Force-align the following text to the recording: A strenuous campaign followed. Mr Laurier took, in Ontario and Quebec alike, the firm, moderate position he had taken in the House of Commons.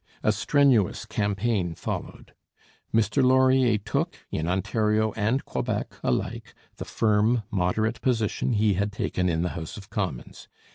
A 0.23 0.31
strenuous 0.31 1.05
campaign 1.05 1.75
followed. 1.75 2.33
Mr 2.91 3.21
Laurier 3.23 3.77
took, 3.77 4.15
in 4.31 4.47
Ontario 4.47 5.11
and 5.15 5.45
Quebec 5.45 5.93
alike, 6.01 6.55
the 6.77 6.85
firm, 6.85 7.43
moderate 7.51 8.01
position 8.01 8.53
he 8.53 8.73
had 8.73 8.91
taken 8.91 9.29
in 9.29 9.43
the 9.43 9.49
House 9.49 9.77
of 9.77 9.91
Commons. 9.91 10.47